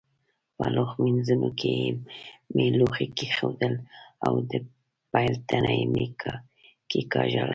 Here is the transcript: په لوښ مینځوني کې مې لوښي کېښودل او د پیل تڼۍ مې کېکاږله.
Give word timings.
په 0.57 0.65
لوښ 0.75 0.91
مینځوني 1.03 1.51
کې 1.59 1.73
مې 2.55 2.65
لوښي 2.77 3.07
کېښودل 3.17 3.73
او 4.25 4.33
د 4.49 4.51
پیل 5.11 5.33
تڼۍ 5.49 5.81
مې 5.93 6.05
کېکاږله. 6.89 7.47